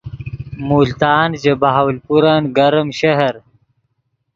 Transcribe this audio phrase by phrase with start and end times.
[0.69, 3.33] ملتان ژے بہاولپورن گرم شہر